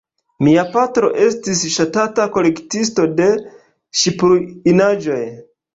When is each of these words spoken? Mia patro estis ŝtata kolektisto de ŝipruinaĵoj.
Mia 0.45 0.61
patro 0.75 1.09
estis 1.25 1.61
ŝtata 1.75 2.27
kolektisto 2.39 3.09
de 3.21 3.31
ŝipruinaĵoj. 4.03 5.25